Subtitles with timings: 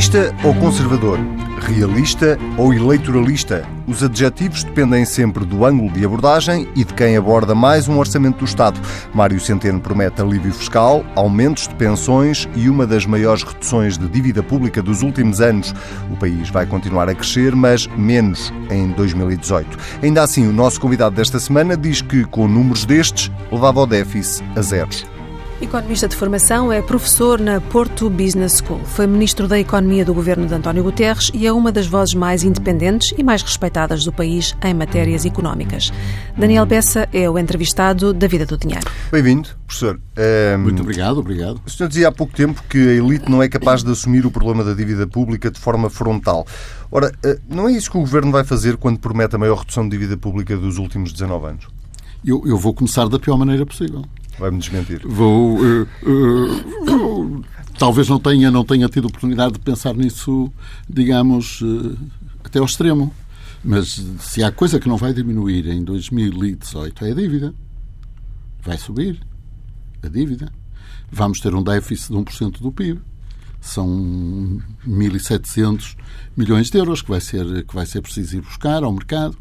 [0.00, 1.18] Otimista ou conservador?
[1.58, 3.68] Realista ou eleitoralista?
[3.86, 8.38] Os adjetivos dependem sempre do ângulo de abordagem e de quem aborda mais um orçamento
[8.38, 8.80] do Estado.
[9.12, 14.42] Mário Centeno promete alívio fiscal, aumentos de pensões e uma das maiores reduções de dívida
[14.42, 15.74] pública dos últimos anos.
[16.10, 19.76] O país vai continuar a crescer, mas menos em 2018.
[20.02, 24.42] Ainda assim, o nosso convidado desta semana diz que, com números destes, levava o déficit
[24.56, 25.04] a zeros.
[25.60, 28.80] Economista de formação, é professor na Porto Business School.
[28.82, 32.42] Foi ministro da Economia do governo de António Guterres e é uma das vozes mais
[32.42, 35.92] independentes e mais respeitadas do país em matérias económicas.
[36.34, 38.90] Daniel Bessa é o entrevistado da Vida do Dinheiro.
[39.12, 40.00] Bem-vindo, professor.
[40.16, 41.60] Um, Muito obrigado, obrigado.
[41.66, 44.30] O senhor dizia há pouco tempo que a elite não é capaz de assumir o
[44.30, 46.46] problema da dívida pública de forma frontal.
[46.90, 49.84] Ora, eh, não é isso que o governo vai fazer quando promete a maior redução
[49.84, 51.66] de dívida pública dos últimos 19 anos?
[52.24, 54.04] Eu, eu vou começar da pior maneira possível.
[54.38, 55.02] Vai-me desmentir.
[55.04, 57.44] Vou, uh, uh,
[57.78, 60.50] talvez não tenha, não tenha tido oportunidade de pensar nisso,
[60.88, 61.98] digamos, uh,
[62.44, 63.12] até ao extremo.
[63.62, 67.54] Mas se há coisa que não vai diminuir em 2018 é a dívida.
[68.62, 69.20] Vai subir
[70.02, 70.50] a dívida.
[71.10, 73.00] Vamos ter um déficit de 1% do PIB.
[73.60, 73.86] São
[74.86, 75.96] 1.700
[76.34, 79.36] milhões de euros que vai, ser, que vai ser preciso ir buscar ao mercado.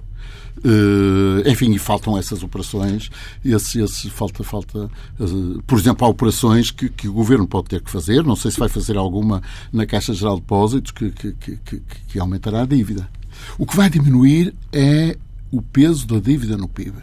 [0.60, 3.10] Uh, enfim, e faltam essas operações,
[3.46, 7.82] esse, esse, falta, falta, uh, por exemplo, há operações que, que, o Governo pode ter
[7.82, 11.34] que fazer, não sei se vai fazer alguma na Caixa Geral de Depósitos, que, que,
[11.34, 13.10] que, que aumentará a dívida.
[13.58, 15.18] O que vai diminuir é
[15.50, 16.98] o peso da dívida no PIB.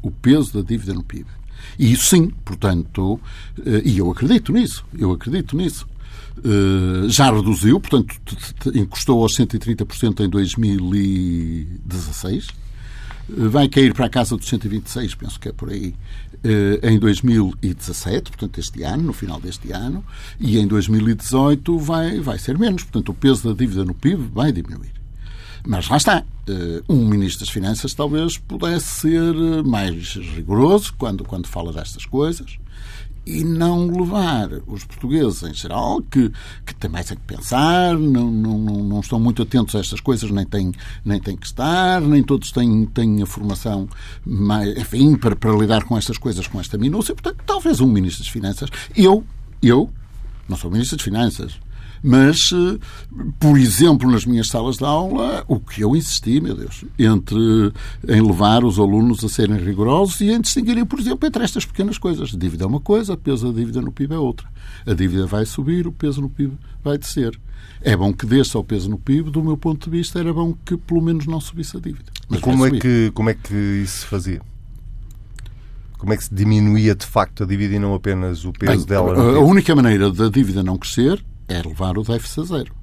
[0.00, 1.26] O peso da dívida no PIB.
[1.78, 3.20] E isso sim, portanto, uh,
[3.84, 5.86] e eu acredito nisso, eu acredito nisso.
[6.38, 8.14] Eh, já reduziu, portanto,
[8.74, 12.48] encostou aos 130% em 2016.
[12.48, 12.52] Eh,
[13.48, 15.94] vai cair para a casa dos 126, penso que é por aí,
[16.42, 20.04] eh, em 2017, portanto, este ano, no final deste ano,
[20.40, 22.82] e em 2018 vai, vai ser menos.
[22.82, 25.01] Portanto, o peso da dívida no PIB vai diminuir.
[25.64, 26.24] Mas lá está.
[26.88, 29.34] Um Ministro das Finanças talvez pudesse ser
[29.64, 32.58] mais rigoroso quando, quando fala destas coisas
[33.24, 36.30] e não levar os portugueses em geral, que,
[36.66, 40.30] que têm mais a que pensar, não, não, não estão muito atentos a estas coisas,
[40.30, 40.72] nem têm,
[41.04, 43.88] nem têm que estar, nem todos têm, têm a formação
[44.26, 47.14] mais, enfim, para, para lidar com estas coisas, com esta minúcia.
[47.14, 49.24] Portanto, talvez um Ministro das Finanças, eu,
[49.62, 49.88] eu,
[50.48, 51.60] não sou Ministro das Finanças,
[52.02, 52.78] mas, eh,
[53.38, 57.36] por exemplo, nas minhas salas de aula, o que eu insisti, meu Deus, entre
[58.08, 61.98] em levar os alunos a serem rigorosos e em distinguirem, por exemplo, entre estas pequenas
[61.98, 62.34] coisas.
[62.34, 64.48] A dívida é uma coisa, o peso da dívida no PIB é outra.
[64.84, 67.38] A dívida vai subir, o peso no PIB vai descer.
[67.80, 70.54] É bom que desça o peso no PIB, do meu ponto de vista, era bom
[70.64, 72.10] que pelo menos não subisse a dívida.
[72.28, 74.40] Mas como é, que, como é que isso se fazia?
[75.98, 78.86] Como é que se diminuía de facto a dívida e não apenas o peso Bem,
[78.86, 79.14] dela?
[79.14, 82.81] A, a única maneira da dívida não crescer é levar o déficit a zero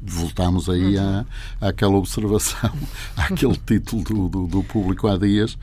[0.00, 1.24] voltamos aí uhum.
[1.60, 2.72] à, àquela observação,
[3.16, 5.58] àquele título do, do, do, público há dias.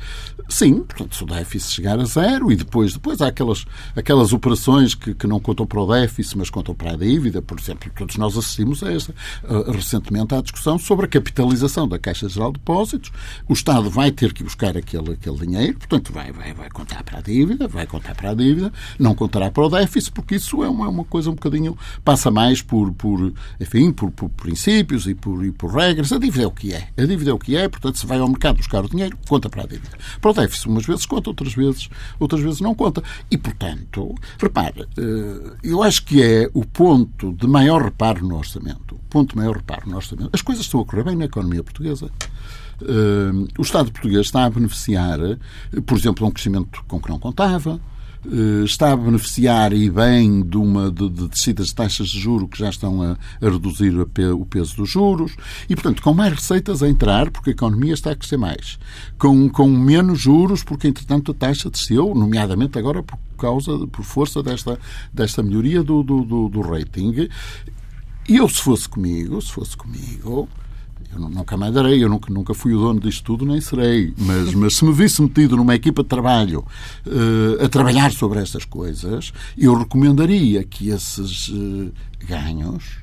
[0.50, 4.94] Sim, portanto, se o déficit chegar a zero e depois, depois há aquelas, aquelas operações
[4.94, 8.18] que, que não contam para o déficit, mas contam para a dívida, por exemplo, todos
[8.18, 9.14] nós assistimos a esta,
[9.44, 13.12] uh, recentemente à discussão sobre a capitalização da Caixa Geral de Depósitos.
[13.48, 17.20] O Estado vai ter que buscar aquele, aquele dinheiro, portanto, vai, vai, vai contar para
[17.20, 20.70] a dívida, vai contar para a dívida, não contará para o déficit, porque isso é
[20.70, 25.08] uma, é uma coisa um bocadinho, passa mais por, por enfim, por, por por princípios
[25.08, 26.12] e por, e por regras.
[26.12, 26.90] A dívida é o que é.
[26.98, 29.50] A dívida é o que é, portanto, se vai ao mercado buscar o dinheiro, conta
[29.50, 29.98] para a dívida.
[30.22, 33.04] Para o déficit, umas vezes conta, outras vezes, outras vezes não conta.
[33.30, 39.00] E, portanto, repare, eh, eu acho que é o ponto de maior reparo no orçamento.
[39.10, 40.30] Ponto de maior reparo no orçamento.
[40.34, 42.10] As coisas estão a correr bem na economia portuguesa.
[42.82, 45.20] Eh, o Estado português está a beneficiar,
[45.86, 47.95] por exemplo, de um crescimento com que não contava eh,
[48.64, 52.58] está a beneficiar e bem de uma de, de descidas de taxas de juro que
[52.58, 55.36] já estão a, a reduzir o peso dos juros
[55.70, 58.80] e, portanto, com mais receitas a entrar, porque a economia está a crescer mais,
[59.18, 64.42] com, com menos juros, porque, entretanto, a taxa desceu, nomeadamente agora por causa, por força
[64.42, 64.80] desta,
[65.14, 67.30] desta melhoria do, do, do, do rating.
[68.28, 70.50] E eu, se fosse comigo, se fosse comigo,
[71.16, 74.14] eu nunca mais darei, eu nunca, nunca fui o dono disto tudo, nem serei.
[74.18, 76.66] Mas, mas se me visse metido numa equipa de trabalho
[77.06, 81.92] uh, a trabalhar sobre estas coisas, eu recomendaria que esses uh,
[82.28, 82.98] ganhos,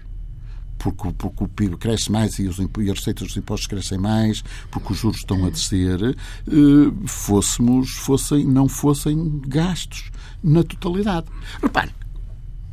[0.78, 4.42] porque, porque o PIB cresce mais e, os, e as receitas dos impostos crescem mais,
[4.70, 10.10] porque os juros estão a descer, uh, fôssemos, fossem, não fossem gastos
[10.42, 11.26] na totalidade.
[11.62, 11.92] Repare,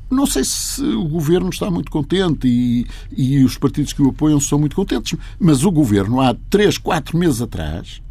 [0.09, 4.39] não sei se o governo está muito contente e, e os partidos que o apoiam
[4.39, 8.01] são muito contentes, mas o governo, há três, quatro meses atrás,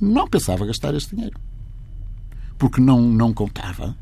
[0.00, 1.38] não pensava gastar este dinheiro.
[2.58, 3.96] Porque não, não contava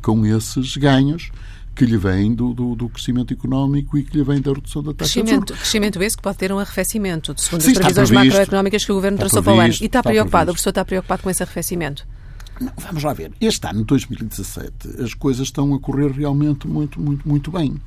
[0.00, 1.30] com esses ganhos
[1.74, 4.94] que lhe vem do, do, do, crescimento económico e que lhe vem da redução da
[4.94, 5.62] taxa crescimento, de juros.
[5.62, 8.94] Crescimento esse que pode ter um arrefecimento, segundo Sim, as previsões previsto, macroeconómicas que o
[8.94, 9.68] Governo traçou para o ano.
[9.68, 10.50] E está, está preocupado, previsto.
[10.50, 12.06] o professor está preocupado com esse arrefecimento?
[12.60, 13.32] Não, vamos lá ver.
[13.40, 17.80] Este ano, 2017, as coisas estão a correr realmente muito, muito, muito bem.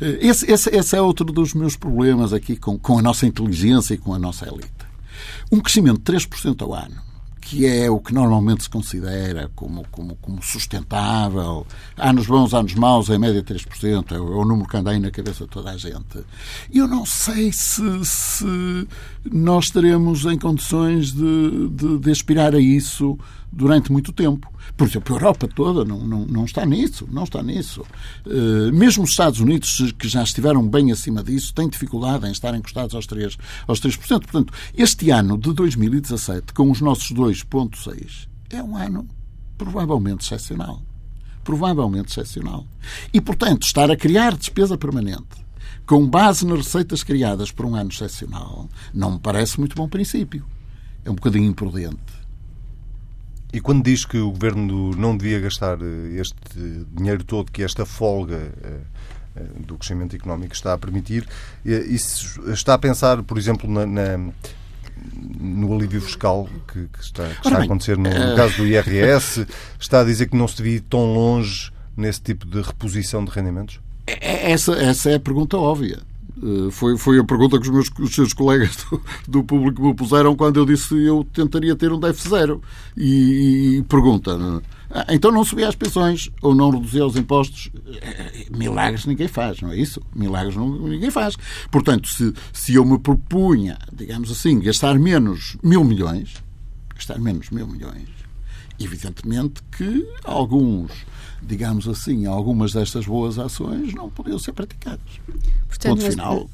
[0.00, 3.94] Eh, esse, esse, esse é outro dos meus problemas aqui com, com a nossa inteligência
[3.94, 4.72] e com a nossa elite.
[5.50, 7.06] Um crescimento de 3% ao ano
[7.46, 11.64] que é o que normalmente se considera como, como, como sustentável.
[11.96, 15.12] Anos bons, anos maus, em média 3%, é é o número que anda aí na
[15.12, 16.24] cabeça de toda a gente.
[16.74, 18.88] Eu não sei se, se
[19.30, 23.16] nós estaremos em condições de, de, de aspirar a isso
[23.56, 24.52] durante muito tempo.
[24.76, 27.82] Por exemplo, a Europa toda não, não, não está nisso, não está nisso.
[28.26, 32.54] Uh, mesmo os Estados Unidos, que já estiveram bem acima disso, têm dificuldade em estar
[32.54, 33.38] encostados aos 3%.
[33.66, 33.98] Aos 3%.
[34.20, 39.08] Portanto, este ano de 2017, com os nossos 2,6%, é um ano
[39.56, 40.82] provavelmente excepcional.
[41.42, 42.66] Provavelmente excepcional.
[43.12, 45.46] E, portanto, estar a criar despesa permanente
[45.86, 50.44] com base nas receitas criadas por um ano excepcional, não me parece muito bom princípio.
[51.04, 52.15] É um bocadinho imprudente.
[53.52, 57.86] E quando diz que o governo não devia gastar eh, este dinheiro todo que esta
[57.86, 58.80] folga eh,
[59.36, 61.26] eh, do crescimento económico está a permitir,
[61.64, 64.32] isso está a pensar, por exemplo, na, na
[65.38, 69.46] no alívio fiscal que, que está, que está a acontecer no, no caso do IRS,
[69.78, 73.30] está a dizer que não se devia ir tão longe nesse tipo de reposição de
[73.30, 73.80] rendimentos?
[74.06, 76.00] É, essa, essa é a pergunta óbvia.
[76.42, 79.94] Eh, foi, foi a pergunta que os meus os seus colegas do, do, público me
[79.94, 82.62] puseram quando eu disse que eu tentaria ter um déficit zero.
[82.96, 84.36] E, e pergunta
[84.88, 87.70] ah, então não subir as pensões ou não reduzir os impostos.
[88.00, 90.00] Eh, milagres ninguém faz, não é isso?
[90.14, 91.36] Milagres não, ninguém faz.
[91.70, 96.34] Portanto, se, se eu me propunha, digamos assim, gastar menos mil milhões,
[96.94, 98.08] gastar menos mil milhões,
[98.78, 100.92] evidentemente que alguns
[101.42, 105.00] digamos assim, algumas destas boas ações não podiam ser praticadas.
[105.68, 106.50] Portanto, Ponto final.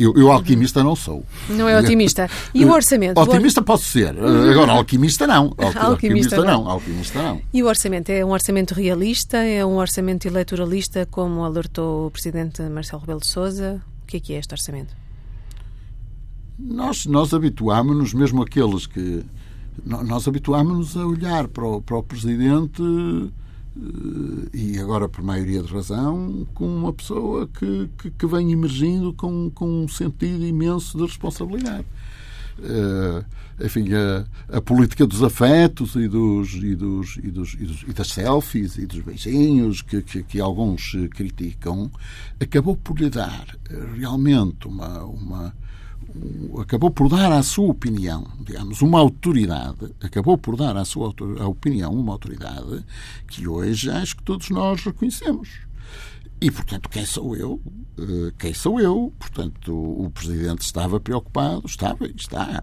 [0.00, 1.24] Eu, eu, alquimista não sou.
[1.48, 2.28] Não é otimista.
[2.52, 3.20] E o orçamento?
[3.20, 4.16] Otimista posso ser.
[4.18, 5.54] Agora, alquimista não.
[5.56, 6.44] Alquimista, alquimista não.
[6.44, 6.70] não.
[6.70, 7.40] Alquimista não.
[7.52, 8.10] E o orçamento?
[8.10, 9.36] É um orçamento realista?
[9.36, 13.80] É um orçamento eleitoralista, como alertou o Presidente Marcelo Rebelo de Sousa?
[14.02, 14.92] O que é que é este orçamento?
[16.58, 19.24] Nós, nós habituámos-nos, mesmo aqueles que...
[19.84, 22.82] Nós habituámos-nos a olhar para o, para o Presidente
[24.54, 29.50] e agora por maioria de razão, com uma pessoa que, que, que vem emergindo com,
[29.50, 31.86] com um sentido imenso de responsabilidade.
[32.58, 33.22] Uh,
[33.62, 37.92] enfim, a, a, política dos afetos e, dos, e, dos, e, dos, e, dos, e
[37.92, 41.90] das selfies e dos beijinhos que, que, que, alguns criticam
[42.40, 43.46] acabou por lhe dar
[43.94, 45.54] realmente uma, uma,
[46.60, 51.46] acabou por dar à sua opinião, digamos, uma autoridade, acabou por dar à sua à
[51.46, 52.84] opinião uma autoridade
[53.28, 55.66] que hoje acho que todos nós reconhecemos.
[56.40, 57.60] E, portanto, quem sou eu?
[57.98, 59.12] Eh, quem sou eu?
[59.18, 62.62] Portanto, o Presidente estava preocupado, estava e está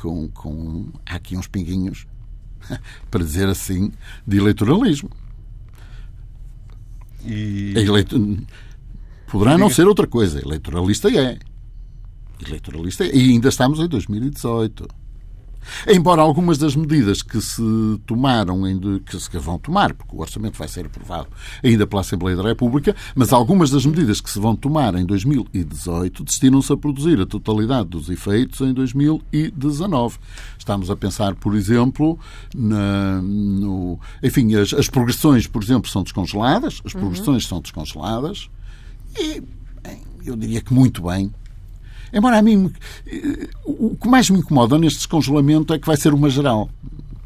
[0.00, 0.86] com, com...
[1.04, 2.06] Há aqui uns pinguinhos,
[3.10, 3.92] para dizer assim,
[4.26, 5.10] de eleitoralismo.
[7.24, 7.74] E...
[7.76, 8.46] Eleito...
[9.26, 10.40] Poderá não ser outra coisa.
[10.40, 11.38] Eleitoralista é
[12.46, 14.88] eleitoralista e ainda estamos em 2018.
[15.86, 17.62] Embora algumas das medidas que se
[18.06, 18.62] tomaram,
[19.04, 21.28] que se vão tomar, porque o orçamento vai ser aprovado
[21.62, 26.24] ainda pela Assembleia da República, mas algumas das medidas que se vão tomar em 2018
[26.24, 30.18] destinam-se a produzir a totalidade dos efeitos em 2019.
[30.58, 32.18] Estamos a pensar, por exemplo,
[32.54, 37.48] na, no, enfim, as, as, progressões, por exemplo, são descongeladas, as progressões uhum.
[37.48, 38.48] são descongeladas
[39.16, 39.42] e,
[39.82, 41.32] bem, eu diria que muito bem,
[42.12, 42.72] Embora a mim,
[43.64, 46.68] o que mais me incomoda neste descongelamento é que vai ser uma geral.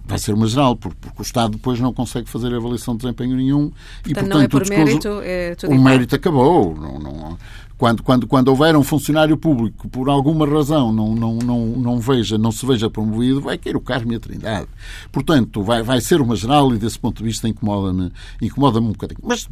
[0.04, 3.36] Vai ser uma geral, porque, porque o Estado depois não consegue fazer avaliação de desempenho
[3.36, 3.70] nenhum.
[3.70, 6.74] Portanto, e, portanto, não é por mérito, é o mérito acabou.
[6.74, 7.38] Não, não,
[7.82, 11.98] quando, quando, quando houver um funcionário público que por alguma razão não, não, não, não,
[11.98, 14.68] veja, não se veja promovido, vai cair o carmo e a trindade.
[15.10, 19.18] Portanto, vai, vai ser uma geral e desse ponto de vista incomoda-me incomoda um bocadinho.
[19.24, 19.48] Mas,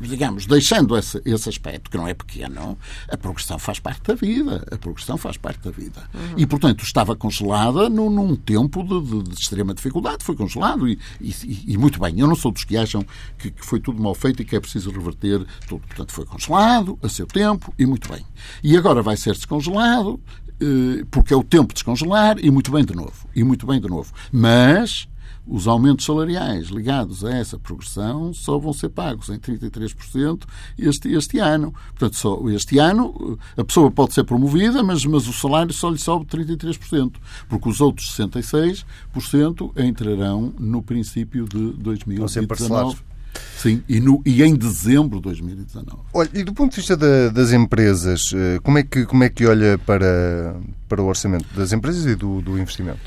[0.00, 2.76] digamos, deixando esse, esse aspecto, que não é pequeno,
[3.08, 4.66] a progressão faz parte da vida.
[4.72, 6.02] A progressão faz parte da vida.
[6.12, 6.34] Uhum.
[6.36, 10.24] E, portanto, estava congelada num, num tempo de, de, de, extrema dificuldade.
[10.24, 12.18] Foi congelado e, e, e, muito bem.
[12.18, 13.04] Eu não sou dos que acham
[13.38, 15.86] que, que foi tudo mal feito e que é preciso reverter tudo.
[15.86, 18.24] Portanto, foi congelado a seu tempo tempo, e muito bem.
[18.62, 20.20] E agora vai ser descongelado,
[20.60, 23.28] eh, porque é o tempo de descongelar, e muito bem de novo.
[23.34, 24.12] E muito bem de novo.
[24.32, 25.08] Mas
[25.46, 30.42] os aumentos salariais ligados a essa progressão só vão ser pagos em 33%
[30.78, 31.72] este, este ano.
[31.90, 35.98] Portanto, só este ano a pessoa pode ser promovida, mas, mas o salário só lhe
[35.98, 37.14] sobe 33%,
[37.48, 38.84] porque os outros 66%
[39.78, 43.07] entrarão no princípio de 2019.
[43.58, 45.98] Sim, e, no, e em dezembro de 2019.
[46.14, 49.28] Olha, e do ponto de vista da, das empresas, eh, como é que, como é
[49.28, 50.56] que olha para,
[50.88, 53.00] para o orçamento das empresas e do, do investimento?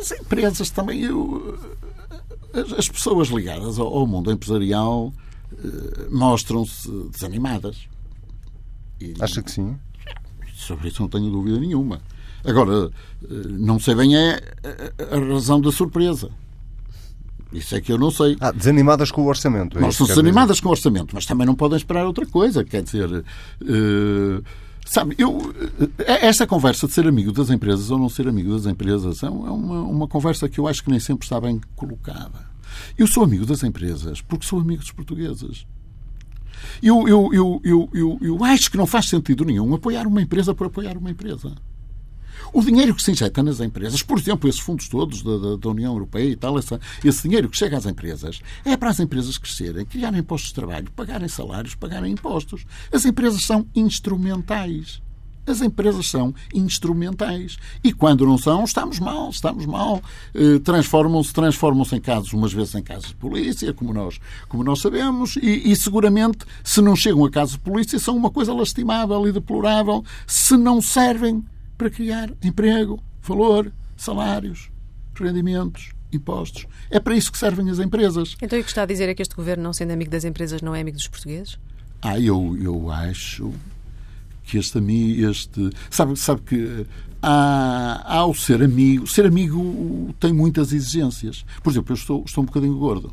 [0.00, 1.56] As empresas também, eu,
[2.76, 5.12] as pessoas ligadas ao, ao mundo empresarial
[5.52, 7.88] eh, mostram-se desanimadas.
[9.00, 9.76] E, Acha que sim?
[10.54, 12.00] Sobre isso não tenho dúvida nenhuma.
[12.44, 12.90] Agora,
[13.22, 14.40] eh, não sei bem é
[15.10, 16.30] a razão da surpresa.
[17.52, 18.36] Isso é que eu não sei.
[18.40, 19.78] Ah, desanimadas com o orçamento.
[19.78, 22.64] É estão desanimadas com o orçamento, mas também não podem esperar outra coisa.
[22.64, 24.44] Quer dizer, uh,
[24.84, 25.52] sabe, eu, uh,
[25.98, 29.82] esta conversa de ser amigo das empresas ou não ser amigo das empresas é uma,
[29.82, 32.50] uma conversa que eu acho que nem sempre está bem colocada.
[32.96, 35.66] Eu sou amigo das empresas porque sou amigo dos portugueses.
[36.82, 40.54] Eu, eu, eu, eu, eu, eu acho que não faz sentido nenhum apoiar uma empresa
[40.54, 41.52] por apoiar uma empresa.
[42.52, 45.68] O dinheiro que se injeta nas empresas, por exemplo, esses fundos todos da, da, da
[45.68, 49.84] União Europeia e tal, esse dinheiro que chega às empresas, é para as empresas crescerem,
[49.84, 52.64] criarem postos de trabalho, pagarem salários, pagarem impostos.
[52.92, 55.00] As empresas são instrumentais.
[55.44, 57.58] As empresas são instrumentais.
[57.82, 60.00] E quando não são, estamos mal, estamos mal.
[60.32, 64.80] Eh, transformam-se, transformam-se em casos, umas vezes em casos de polícia, como nós, como nós
[64.80, 69.26] sabemos, e, e, seguramente, se não chegam a casos de polícia, são uma coisa lastimável
[69.26, 71.44] e deplorável se não servem
[71.82, 74.70] para criar emprego, valor, salários,
[75.16, 76.64] rendimentos, impostos.
[76.88, 78.36] É para isso que servem as empresas.
[78.40, 80.62] Então, o que está a dizer é que este governo, não sendo amigo das empresas,
[80.62, 81.58] não é amigo dos portugueses?
[82.00, 83.52] Ah, eu, eu acho
[84.44, 85.70] que este amigo, este.
[85.90, 86.86] Sabe, sabe que
[87.20, 91.44] há, ao ser amigo, ser amigo tem muitas exigências.
[91.64, 93.12] Por exemplo, eu estou, estou um bocadinho gordo.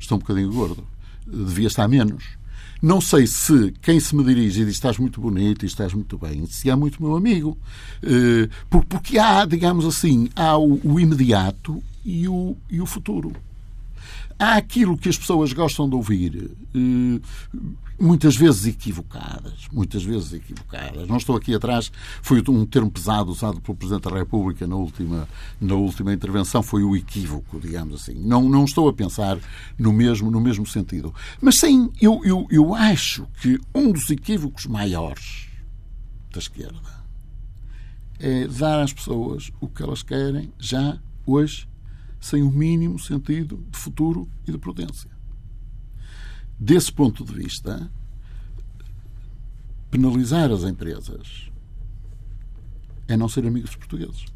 [0.00, 0.84] Estou um bocadinho gordo.
[1.24, 2.39] Devia estar menos.
[2.82, 6.16] Não sei se quem se me dirige e diz estás muito bonito e estás muito
[6.16, 7.56] bem, se é muito meu amigo.
[8.02, 8.48] Eh,
[8.88, 13.32] porque há, digamos assim, há o, imediato e o, e o futuro
[14.40, 17.20] há aquilo que as pessoas gostam de ouvir, eh,
[18.00, 21.06] muitas vezes equivocadas, muitas vezes equivocadas.
[21.06, 21.92] Não estou aqui atrás,
[22.22, 25.28] foi um termo pesado usado pelo Presidente da República na última,
[25.60, 28.14] na última intervenção, foi o equívoco, digamos assim.
[28.14, 29.38] Não, não estou a pensar
[29.78, 31.14] no mesmo, no mesmo sentido.
[31.40, 35.48] Mas sim, eu, eu, eu acho que um dos equívocos maiores
[36.32, 37.00] da esquerda
[38.18, 41.68] é dar às pessoas o que elas querem já, hoje
[42.20, 45.10] sem o mínimo sentido de futuro e de prudência.
[46.60, 47.90] Desse ponto de vista,
[49.90, 51.50] penalizar as empresas
[53.08, 54.26] é não ser amigo dos portugueses.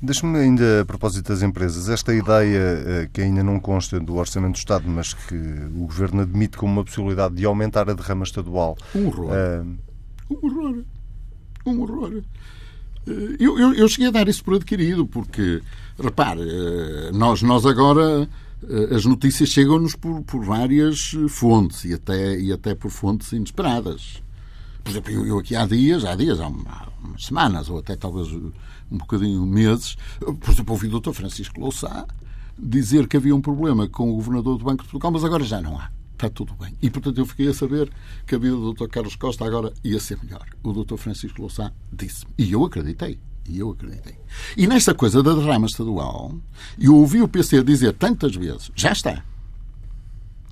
[0.00, 4.52] Deixe-me ainda, a propósito das empresas, esta ideia eh, que ainda não consta do Orçamento
[4.52, 8.76] do Estado, mas que o Governo admite como uma possibilidade de aumentar a derrama estadual.
[8.94, 9.30] Um horror.
[9.30, 9.78] Uh...
[10.30, 10.84] Um horror.
[11.64, 12.22] Um horror.
[13.06, 15.62] Eh, eu, eu, eu, cheguei a dar isso por adquirido, porque,
[15.98, 18.28] repare, eh, nós, nós agora eh,
[18.94, 24.22] as notícias chegam-nos por, por várias fontes e até, e até por fontes inesperadas.
[24.82, 27.96] Por exemplo, eu, eu aqui há dias, há dias, há, uma, umas semanas, ou até
[27.96, 28.52] talvez um
[28.98, 31.12] bocadinho meses, por exemplo, ouvi o Dr.
[31.12, 32.06] Francisco Louçã
[32.58, 35.60] dizer que havia um problema com o Governador do Banco de Portugal, mas agora já
[35.60, 36.74] não há está tudo bem.
[36.82, 37.92] E, portanto, eu fiquei a saber
[38.26, 38.88] que a vida do Dr.
[38.88, 40.46] Carlos Costa agora ia ser melhor.
[40.62, 40.96] O Dr.
[40.96, 42.32] Francisco Louçã disse-me.
[42.38, 43.18] E eu acreditei.
[43.48, 44.16] E eu acreditei.
[44.56, 46.34] E nesta coisa da derrama estadual,
[46.78, 49.22] eu ouvi o PC dizer tantas vezes: já está.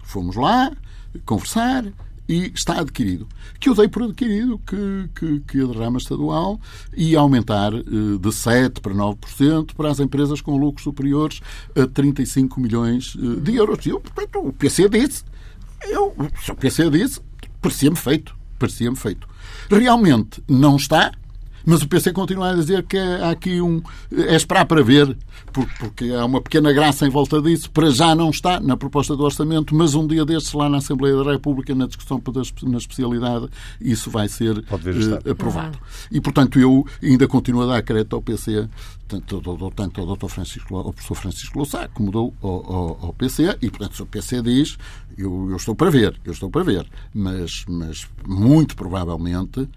[0.03, 0.71] Fomos lá
[1.25, 1.85] conversar
[2.29, 3.29] e está adquirido.
[3.61, 6.61] Que eu dei por adquirido que, que, que a derrama estadual
[6.97, 11.41] ia aumentar eh, de 7% para 9% para as empresas com lucros superiores
[11.77, 13.85] a 35 milhões eh, de euros.
[13.85, 15.25] E eu, portanto, o PC disse
[15.91, 17.21] eu, se o PC disse,
[17.61, 18.35] parecia-me feito.
[18.59, 19.29] Parecia-me feito.
[19.71, 21.13] Realmente não está,
[21.65, 23.83] mas o PC continua a dizer que há aqui um.
[24.13, 25.17] É esperar para ver,
[25.79, 27.71] porque há uma pequena graça em volta disso.
[27.71, 31.17] Para já não está na proposta do orçamento, mas um dia destes, lá na Assembleia
[31.17, 32.23] da República, na discussão
[32.63, 33.49] na especialidade,
[33.81, 35.79] isso vai ser uh, aprovado.
[36.11, 38.69] E, portanto, eu ainda continuo a dar crédito ao PC,
[39.07, 40.29] tanto, tanto ao Dr.
[40.29, 44.07] Francisco, ao professor Francisco Louçã, como dou ao, ao, ao, PC, e, portanto, se o
[44.07, 44.77] PC diz,
[45.17, 49.69] eu, eu estou para ver, eu estou para ver, mas, mas muito provavelmente.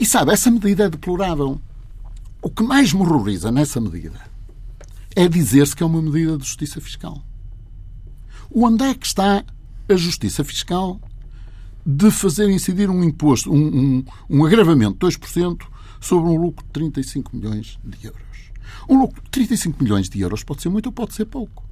[0.00, 4.20] E sabe, essa medida é deplorável o que mais me horroriza nessa medida
[5.14, 7.22] é dizer-se que é uma medida de justiça fiscal.
[8.54, 9.44] Onde é que está
[9.88, 11.00] a justiça fiscal
[11.84, 15.62] de fazer incidir um imposto, um, um, um agravamento de 2%
[16.00, 18.22] sobre um lucro de 35 milhões de euros?
[18.88, 21.64] Um lucro de 35 milhões de euros pode ser muito ou pode ser pouco.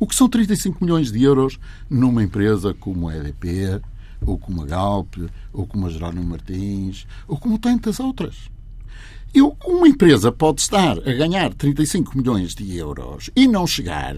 [0.00, 1.58] O que são 35 milhões de euros
[1.90, 3.80] numa empresa como a EDP,
[4.24, 5.14] ou como a Galp,
[5.52, 8.50] ou como a Jerónimo Martins, ou como tantas outras.
[9.34, 14.14] Eu, uma empresa pode estar a ganhar 35 milhões de euros e não chegar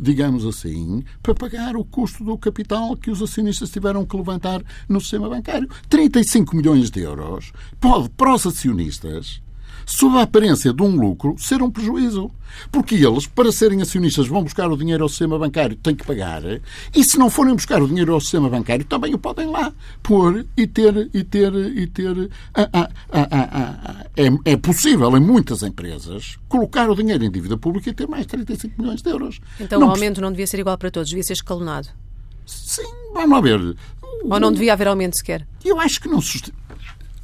[0.00, 5.00] digamos assim, para pagar o custo do capital que os acionistas tiveram que levantar no
[5.00, 5.68] sistema bancário.
[5.88, 9.42] 35 milhões de euros pode, para os acionistas,
[9.86, 12.30] sob a aparência de um lucro, ser um prejuízo.
[12.70, 16.42] Porque eles, para serem acionistas, vão buscar o dinheiro ao sistema bancário, têm que pagar.
[16.94, 19.72] E se não forem buscar o dinheiro ao sistema bancário, também o podem lá
[20.02, 21.08] pôr e ter.
[21.14, 26.94] E ter, e ter ah, ah, ah, é, é possível, em muitas empresas, colocar o
[26.94, 29.40] dinheiro em dívida pública e ter mais de 35 milhões de euros.
[29.58, 31.88] Então não, o aumento não devia ser igual para todos, devia ser escalonado.
[32.46, 33.76] Sim, vamos lá ver.
[34.24, 35.46] Ou não devia haver aumento sequer?
[35.64, 36.42] Eu acho que não se.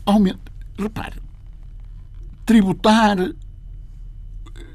[0.05, 0.53] Aumento.
[0.79, 1.17] Repare,
[2.47, 3.19] tributar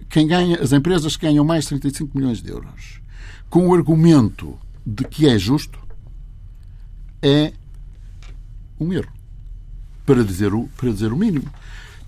[0.09, 3.01] quem ganha, as empresas que ganham mais de 35 milhões de euros
[3.49, 5.79] com o argumento de que é justo
[7.21, 7.53] é
[8.79, 9.11] um erro.
[10.05, 11.47] Para dizer o, para dizer o mínimo.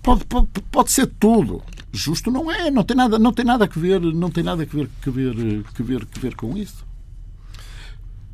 [0.02, 1.62] Pode, pode, pode ser tudo.
[1.92, 4.66] Justo não é, não tem nada, não tem nada a ver, não tem nada a
[4.66, 6.84] ver, que ver, que ver, que ver com isso.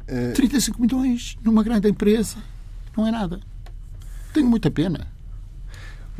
[0.06, 0.32] É...
[0.32, 2.38] 35 milhões numa grande empresa
[2.96, 3.40] não é nada.
[4.32, 5.06] Tenho muita pena.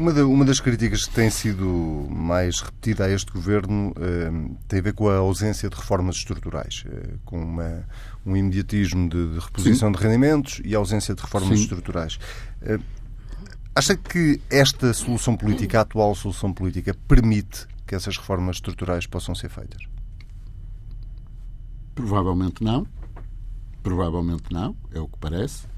[0.00, 4.30] Uma, de, uma, das críticas que tem sido mais repetida a este governo eh,
[4.66, 7.86] tem a ver com a ausência de reformas estruturais, eh, com uma,
[8.24, 9.98] um imediatismo de, de reposição Sim.
[9.98, 11.64] de rendimentos e a ausência de reformas Sim.
[11.64, 12.18] estruturais.
[12.62, 12.78] Eh,
[13.74, 19.34] acha que esta solução política, a atual solução política, permite que essas reformas estruturais possam
[19.34, 19.82] ser feitas?
[21.94, 22.86] Provavelmente não.
[23.82, 25.68] Provavelmente não, é o que parece.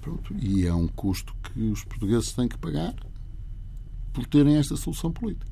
[0.00, 2.94] Pronto, e é um custo que os portugueses têm que pagar
[4.12, 5.50] por terem esta solução política.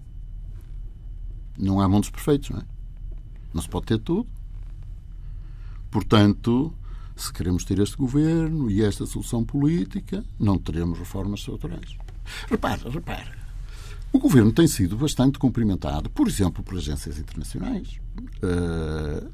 [1.56, 2.64] Não há mundos perfeitos, não é?
[3.54, 4.28] Não se pode ter tudo.
[5.90, 6.75] Portanto,
[7.14, 11.97] se queremos ter este governo e esta solução política, não teremos reformas estruturais.
[12.49, 13.30] Repare, repare.
[14.12, 18.00] O governo tem sido bastante cumprimentado, por exemplo, por agências internacionais.
[18.42, 19.30] Uh,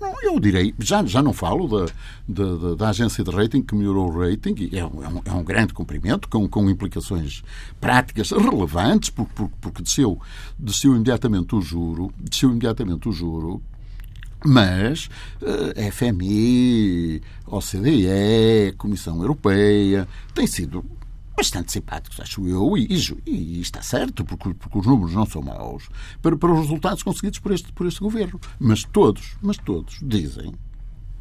[0.00, 1.92] não, eu direi, já, já não falo da,
[2.26, 5.74] da, da, agência de rating que melhorou o rating, e é um, é um grande
[5.74, 7.42] cumprimento, com, com implicações
[7.80, 10.18] práticas relevantes, porque, porque, porque desceu,
[10.58, 13.62] desceu imediatamente o juro, desceu imediatamente o juro,
[14.44, 15.10] mas
[15.42, 20.82] eh, FMI, OCDE, Comissão Europeia, têm sido
[21.40, 25.40] bastante simpáticos, acho eu, e, e, e, está certo, porque, porque, os números não são
[25.40, 25.88] maus,
[26.20, 28.38] para, para os resultados conseguidos por este, por este governo.
[28.58, 30.52] Mas todos, mas todos dizem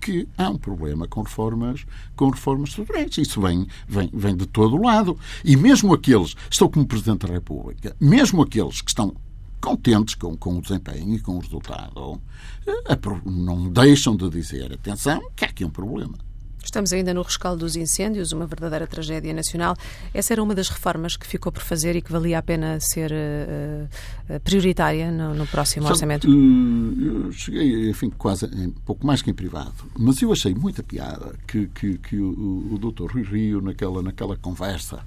[0.02, 1.86] que há um problema com reformas,
[2.18, 3.18] com reformas estruturais.
[3.18, 5.18] Isso vem, vem, vem de todo o lado.
[5.44, 9.16] E mesmo aqueles, estou como Presidente da República, mesmo aqueles que estão
[9.62, 12.22] contentes com, com o desempenho e com o resultado,
[12.68, 16.29] eh, não deixam de dizer, atenção, que há aqui um problema.
[16.64, 19.76] Estamos ainda no rescaldo dos incêndios, uma verdadeira tragédia nacional.
[20.14, 23.12] Essa era uma das reformas que ficou por fazer e que valia a pena ser
[23.12, 26.28] uh, prioritária no, no próximo Sabe, orçamento?
[26.28, 30.84] Uh, eu cheguei, enfim, quase um pouco mais que em privado, mas eu achei muita
[30.84, 35.00] piada que, que, que o, o doutor Rui Rio, naquela, naquela conversa,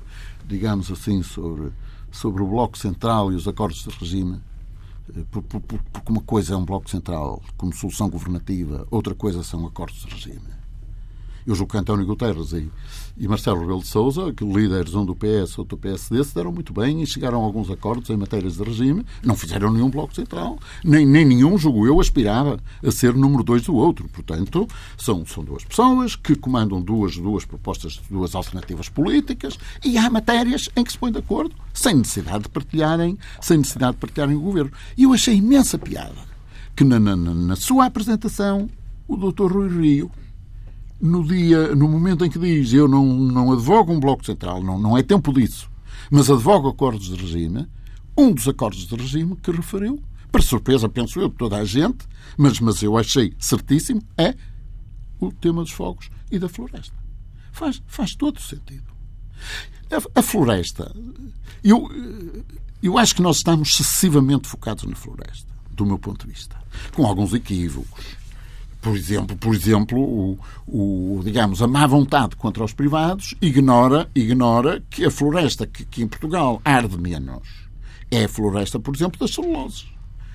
[0.46, 1.70] digamos assim, sobre,
[2.10, 4.40] sobre o Bloco Central e os acordos de regime,
[5.30, 5.56] porque
[6.08, 10.61] uma coisa é um Bloco Central como solução governativa, outra coisa são acordos de regime
[11.46, 12.70] eu julgo que António Guterres e,
[13.16, 16.52] e Marcelo Rebelo de Sousa, que líderes um do PS ou do PSD, se deram
[16.52, 20.14] muito bem e chegaram a alguns acordos em matérias de regime, não fizeram nenhum bloco
[20.14, 24.08] central, nem, nem nenhum, julgo eu, aspirava a ser número dois do outro.
[24.08, 30.08] Portanto, são, são duas pessoas que comandam duas, duas propostas, duas alternativas políticas e há
[30.10, 34.36] matérias em que se põem de acordo, sem necessidade de partilharem, sem necessidade de partilharem
[34.36, 34.72] o governo.
[34.96, 36.32] E eu achei imensa piada
[36.74, 38.68] que na, na, na sua apresentação
[39.06, 39.52] o Dr.
[39.52, 40.10] Rui Rio
[41.02, 44.78] no dia, no momento em que diz eu não, não advogo um bloco central, não,
[44.78, 45.68] não é tempo disso,
[46.08, 47.66] mas advogo acordos de regime,
[48.16, 52.06] um dos acordos de regime que referiu, para surpresa, penso eu, de toda a gente,
[52.38, 54.34] mas, mas eu achei certíssimo, é
[55.18, 56.94] o tema dos fogos e da floresta.
[57.50, 58.84] Faz, faz todo sentido.
[59.90, 60.94] A, a floresta,
[61.64, 61.90] eu,
[62.80, 66.56] eu acho que nós estamos excessivamente focados na floresta, do meu ponto de vista,
[66.94, 68.21] com alguns equívocos
[68.82, 74.82] por exemplo, por exemplo o, o, digamos, a má vontade contra os privados ignora, ignora
[74.90, 77.48] que a floresta que, que em Portugal arde menos
[78.10, 79.86] é a floresta, por exemplo, das celuloses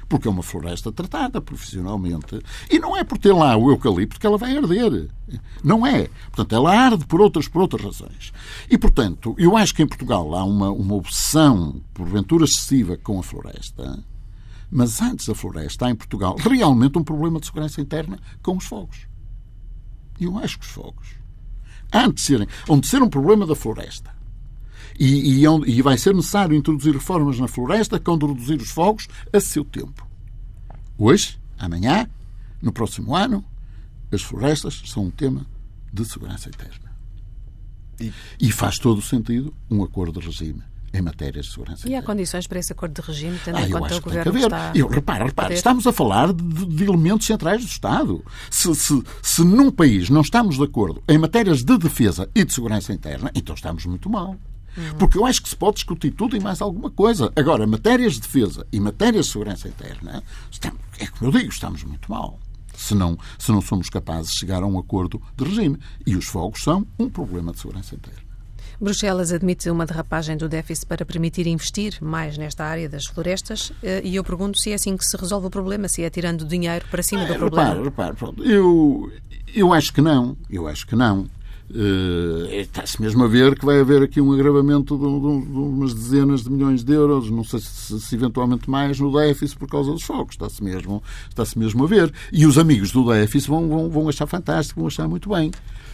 [0.09, 2.39] porque é uma floresta tratada profissionalmente.
[2.71, 5.09] E não é por ter lá o eucalipto que ela vai arder.
[5.61, 6.07] Não é.
[6.31, 8.31] Portanto, ela arde por outras, por outras razões.
[8.69, 13.23] E, portanto, eu acho que em Portugal há uma, uma obsessão, porventura excessiva, com a
[13.23, 14.01] floresta,
[14.69, 18.65] mas antes da floresta, há em Portugal realmente um problema de segurança interna com os
[18.65, 19.07] fogos.
[20.19, 21.07] E eu acho que os fogos,
[21.93, 24.15] antes de serem, onde ser um problema da floresta,
[24.99, 29.07] e, e, e, vai ser necessário introduzir reformas na floresta que vão reduzir os fogos
[29.31, 30.07] a seu tempo.
[30.97, 32.09] Hoje, amanhã,
[32.59, 33.45] no próximo ano,
[34.11, 35.45] as florestas são um tema
[35.93, 36.91] de segurança interna.
[37.99, 40.63] E, e faz todo o sentido um acordo de regime
[40.97, 41.87] em matéria de segurança.
[41.87, 44.37] E há condições para esse acordo de regime, tendo ah, em conta o governo que
[44.39, 44.71] está.
[44.75, 48.23] Eu, repara, repara, estamos a falar de, de, elementos centrais do Estado.
[48.49, 52.53] Se, se, se num país não estamos de acordo em matérias de defesa e de
[52.53, 54.35] segurança interna, então estamos muito mal.
[54.99, 57.31] Porque eu acho que se pode discutir tudo e mais alguma coisa.
[57.35, 61.83] Agora, matérias de defesa e matérias de segurança interna, estamos, é como eu digo, estamos
[61.83, 62.39] muito mal.
[62.75, 65.79] Se não, se não somos capazes de chegar a um acordo de regime.
[66.05, 68.26] E os fogos são um problema de segurança interna.
[68.79, 74.01] Bruxelas admite uma derrapagem do déficit para permitir investir mais nesta área das florestas eh,
[74.03, 76.85] e eu pergunto se é assim que se resolve o problema, se é tirando dinheiro
[76.91, 77.69] para cima é, do problema.
[77.69, 78.43] Repare, repare, pronto.
[78.43, 79.11] Eu,
[79.55, 80.37] eu acho que não.
[80.49, 81.27] Eu acho que não.
[81.69, 86.43] Está-se mesmo a ver que vai haver aqui um agravamento de, de, de umas dezenas
[86.43, 90.03] de milhões de euros, não sei se, se eventualmente mais, no déficit por causa dos
[90.03, 90.35] fogos.
[90.35, 92.13] Está-se mesmo, está mesmo a ver.
[92.31, 95.51] E os amigos do déficit vão, vão, vão achar fantástico, vão achar muito bem.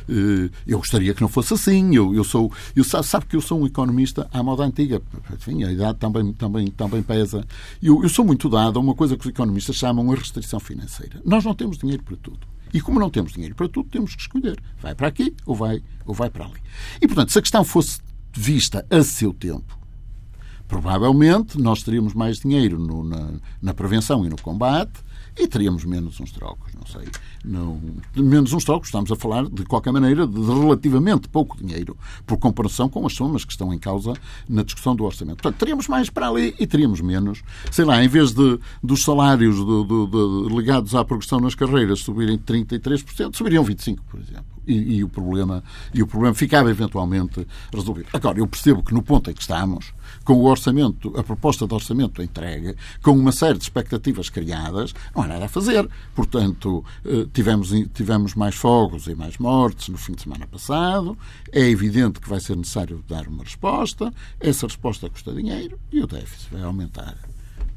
[0.07, 1.95] Uh, eu gostaria que não fosse assim.
[1.95, 5.01] Eu, eu sou, eu sabe, sabe, que eu sou um economista à moda antiga.
[5.33, 7.45] Enfim, a idade também, também, também pesa.
[7.81, 11.21] Eu, eu sou muito dado a uma coisa que os economistas chamam a restrição financeira.
[11.25, 12.52] Nós não temos dinheiro para tudo.
[12.73, 14.61] E como não temos dinheiro para tudo, temos que escolher.
[14.81, 16.59] Vai para aqui ou vai, ou vai para ali.
[16.99, 18.01] E, portanto, se a questão fosse
[18.33, 19.77] vista a seu tempo,
[20.67, 25.02] provavelmente nós teríamos mais dinheiro no, na, na prevenção e no combate
[25.37, 27.07] e teríamos menos uns trocos, não sei.
[27.43, 27.81] Não,
[28.15, 32.87] menos uns trocos, estamos a falar, de qualquer maneira, de relativamente pouco dinheiro, por comparação
[32.87, 34.13] com as somas que estão em causa
[34.47, 35.41] na discussão do orçamento.
[35.41, 37.41] Portanto, teríamos mais para ali e teríamos menos.
[37.71, 39.57] Sei lá, em vez de, dos salários
[40.51, 44.45] ligados à progressão nas carreiras subirem 33%, subiriam 25%, por exemplo.
[44.65, 45.61] E, e, o problema,
[45.93, 48.07] e o problema ficava eventualmente resolvido.
[48.13, 49.93] Agora, eu percebo que no ponto em que estamos,
[50.23, 55.23] com o orçamento, a proposta de orçamento entregue, com uma série de expectativas criadas, não
[55.23, 55.87] há nada a fazer.
[56.15, 61.17] Portanto, eh, tivemos, tivemos mais fogos e mais mortes no fim de semana passado.
[61.51, 64.13] É evidente que vai ser necessário dar uma resposta.
[64.39, 67.17] Essa resposta custa dinheiro e o déficit vai aumentar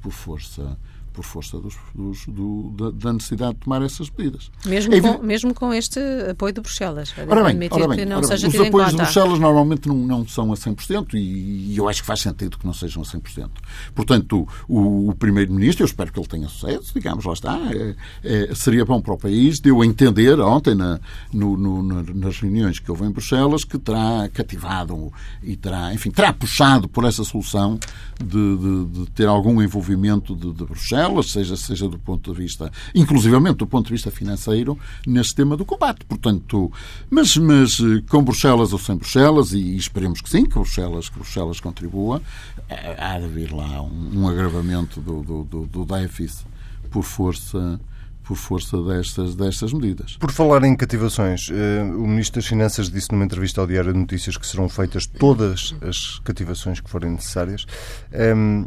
[0.00, 0.78] por força
[1.16, 4.50] por força dos, dos, do, da, necessidade de tomar essas medidas.
[4.66, 5.98] Mesmo, é com, mesmo com este
[6.30, 7.14] apoio de Bruxelas.
[7.16, 8.48] Ora bem, ora bem, ora bem.
[8.48, 12.06] os apoios de Bruxelas normalmente não, não são a 100% e, e eu acho que
[12.06, 13.48] faz sentido que não sejam a 100%.
[13.94, 18.54] Portanto, o, o Primeiro-Ministro, eu espero que ele tenha sucesso, digamos, lá está, é, é,
[18.54, 21.00] seria bom para o país, deu a entender ontem na,
[21.32, 25.10] no, no, nas reuniões que houve em Bruxelas que terá cativado
[25.42, 27.78] e terá, enfim, terá puxado por essa solução
[28.22, 32.70] de, de, de ter algum envolvimento de, de Bruxelas seja, seja do ponto de vista,
[32.94, 36.04] inclusivamente do ponto de vista financeiro, neste tema do combate.
[36.04, 36.72] Portanto,
[37.10, 41.18] mas, mas eh, com Bruxelas ou sem Bruxelas, e esperemos que sim, que Bruxelas, que
[41.18, 42.22] Bruxelas contribua,
[42.68, 46.44] eh, há de haver lá um, um agravamento do, do, do, do déficit
[46.90, 47.80] por força
[48.26, 50.16] por força destas, destas medidas.
[50.16, 53.98] Por falar em cativações, eh, o Ministro das Finanças disse numa entrevista ao Diário de
[54.00, 57.64] Notícias que serão feitas todas as cativações que forem necessárias.
[58.12, 58.64] Ehm,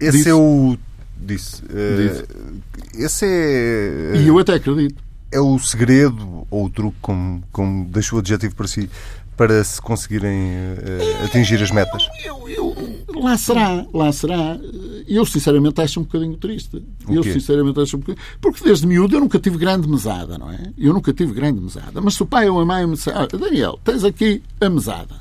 [0.00, 0.78] esse disse, é o
[1.20, 1.62] disse.
[1.62, 2.60] Uh,
[2.94, 4.12] esse é.
[4.16, 5.02] E eu até acredito.
[5.32, 8.90] É o segredo ou o truque, como, como deixou o adjetivo para si,
[9.36, 12.08] para se conseguirem uh, atingir as metas?
[12.24, 12.76] Eu, eu,
[13.08, 14.58] eu, lá será, lá será.
[15.06, 16.82] Eu sinceramente acho um bocadinho triste.
[17.08, 18.24] Eu sinceramente acho um bocadinho.
[18.40, 20.72] Porque desde miúdo eu nunca tive grande mesada, não é?
[20.76, 22.00] Eu nunca tive grande mesada.
[22.00, 25.14] Mas se o pai ou a mãe me disser, olha, Daniel, tens aqui a mesada.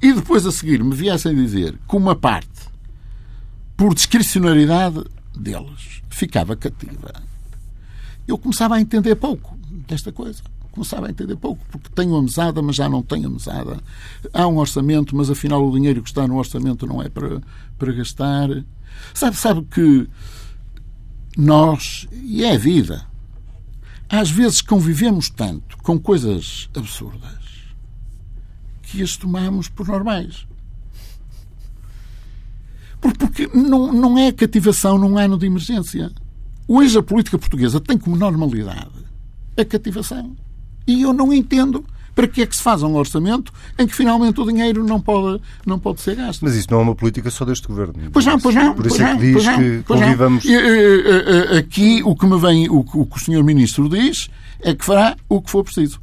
[0.00, 2.48] E depois a seguir me viessem dizer que uma parte,
[3.76, 5.04] por discricionariedade,
[5.38, 7.12] deles ficava cativa.
[8.26, 10.42] Eu começava a entender pouco desta coisa.
[10.70, 13.78] Começava a entender pouco, porque tenho a mesada, mas já não tenho a mesada.
[14.32, 17.40] Há um orçamento, mas afinal o dinheiro que está no orçamento não é para,
[17.78, 18.48] para gastar.
[19.14, 20.08] Sabe, sabe que
[21.36, 23.06] nós, e é a vida,
[24.08, 27.38] às vezes convivemos tanto com coisas absurdas
[28.82, 30.46] que as tomamos por normais.
[33.00, 36.10] Porque não, não é cativação num ano de emergência.
[36.66, 39.06] Hoje a política portuguesa tem como normalidade
[39.56, 40.36] a cativação.
[40.86, 41.84] E eu não entendo
[42.14, 45.40] para que é que se faz um orçamento em que finalmente o dinheiro não pode,
[45.64, 46.44] não pode ser gasto.
[46.44, 47.94] Mas isso não é uma política só deste governo.
[48.12, 48.74] Pois não, pois não.
[48.74, 50.44] Por isso é que diz que convivamos.
[51.56, 54.28] Aqui o que me vem, o que o senhor Ministro diz
[54.60, 56.00] é que fará o que for preciso.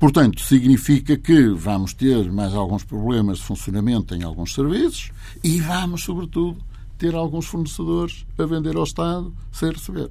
[0.00, 5.12] Portanto, significa que vamos ter mais alguns problemas de funcionamento em alguns serviços
[5.44, 6.56] e vamos, sobretudo,
[6.96, 10.10] ter alguns fornecedores a vender ao Estado sem receber.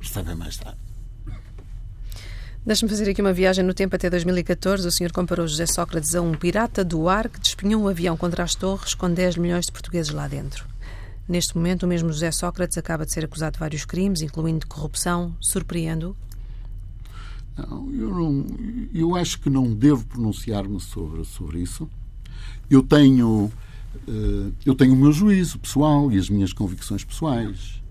[0.00, 0.78] Recebem mais tarde.
[2.64, 4.86] Deixe-me fazer aqui uma viagem no tempo até 2014.
[4.86, 8.44] O senhor comparou José Sócrates a um pirata do ar que despenhou um avião contra
[8.44, 10.64] as torres com 10 milhões de portugueses lá dentro.
[11.28, 15.34] Neste momento, o mesmo José Sócrates acaba de ser acusado de vários crimes, incluindo corrupção.
[15.40, 16.16] Surpreendo?
[17.56, 18.46] Não, eu, não,
[18.94, 21.88] eu acho que não devo pronunciar-me sobre, sobre isso.
[22.70, 23.50] Eu tenho,
[24.08, 27.82] uh, eu tenho o meu juízo pessoal e as minhas convicções pessoais.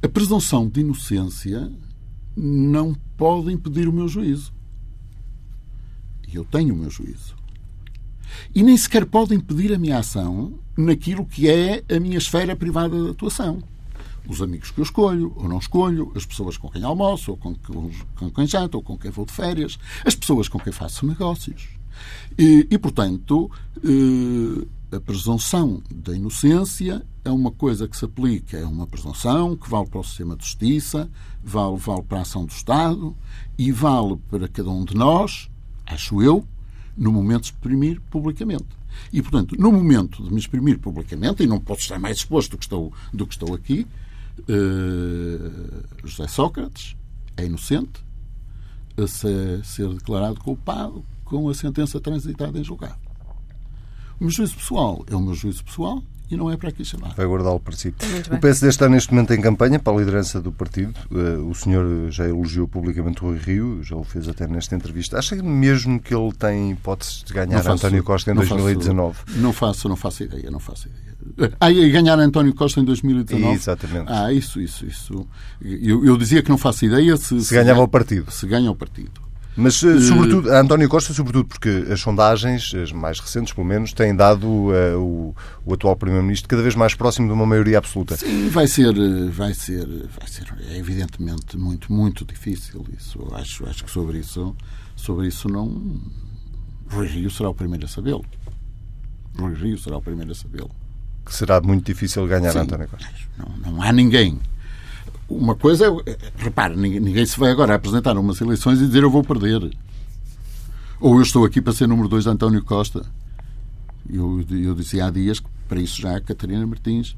[0.00, 1.70] A presunção de inocência
[2.36, 4.52] não pode impedir o meu juízo.
[6.32, 7.34] E eu tenho o meu juízo.
[8.54, 13.02] E nem sequer pode impedir a minha ação naquilo que é a minha esfera privada
[13.02, 13.62] de atuação
[14.28, 17.54] os amigos que eu escolho ou não escolho, as pessoas com quem almoço ou com,
[18.16, 21.68] com quem janto ou com quem vou de férias, as pessoas com quem faço negócios.
[22.38, 28.64] E, e portanto, eh, a presunção da inocência é uma coisa que se aplica, é
[28.64, 31.10] uma presunção que vale para o sistema de justiça,
[31.42, 33.16] vale, vale para a ação do Estado
[33.56, 35.50] e vale para cada um de nós,
[35.86, 36.44] acho eu,
[36.96, 38.66] no momento de exprimir publicamente.
[39.12, 42.58] E, portanto, no momento de me exprimir publicamente, e não posso estar mais exposto do
[42.58, 43.86] que estou, do que estou aqui,
[44.40, 46.96] uh, José Sócrates
[47.36, 48.04] é inocente
[48.96, 52.98] a ser, ser, declarado culpado com a sentença transitada em julgado.
[54.20, 57.14] O meu juízo pessoal é o meu juízo pessoal e não é para aqui chamar.
[57.14, 57.94] Vai guardá-lo para si.
[58.30, 60.94] O PSD está neste momento em campanha para a liderança do partido.
[61.10, 65.18] Eh, o senhor já elogiou publicamente o Rui Rio, já o fez até nesta entrevista.
[65.18, 69.14] Acha mesmo que ele tem hipóteses de ganhar faço, António Costa em não 2019?
[69.14, 71.52] Faço, não faço, não faço ideia, não faço ideia.
[71.60, 73.54] Ah, e ganhar António Costa em 2019?
[73.54, 74.06] Exatamente.
[74.08, 75.26] Ah, isso, isso, isso.
[75.60, 78.30] Eu, eu dizia que não faço ideia se, se, se ganhava ganha, o partido.
[78.30, 79.21] Se ganha o partido.
[79.54, 83.92] Mas, eh, sobretudo, a António Costa, sobretudo porque as sondagens, as mais recentes pelo menos,
[83.92, 85.34] têm dado uh, o,
[85.64, 88.16] o, atual Primeiro-Ministro cada vez mais próximo de uma maioria absoluta.
[88.16, 93.26] Sim, vai ser, eh, vai ser, vai ser é evidentemente muito, muito difícil isso.
[93.32, 94.56] Acho, acho que sobre isso,
[94.96, 96.00] sobre isso não.
[96.90, 98.24] Rui Rio será o primeiro a sabê-lo.
[99.38, 100.70] Rui Rio será o primeiro a sabê-lo
[101.24, 103.08] que será muito difícil ganhar Sim, António Costa.
[103.38, 104.40] Não, não há ninguém.
[105.32, 109.10] Uma coisa é, repare, ninguém, ninguém, se vai agora apresentar umas eleições e dizer eu
[109.10, 109.70] vou perder.
[111.00, 113.04] Ou eu estou aqui para ser número 2 de António Costa.
[114.08, 117.16] Eu, eu dizia há dias que para isso já a Catarina Martins,